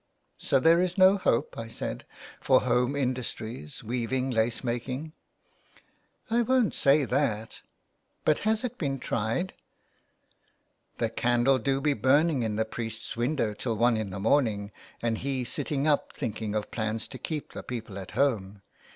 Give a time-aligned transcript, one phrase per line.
[0.39, 2.05] "So there is no hope," I said,
[2.39, 5.13] '^ for home industries, weaving, lace making.""
[6.31, 7.61] I won't say that''"
[8.25, 9.53] But has it been tried?"
[10.59, 14.71] *' The candle do be burning in the priest's window till one in the morning,
[15.03, 18.63] and he sitting up thinking of plans to keep the people at home.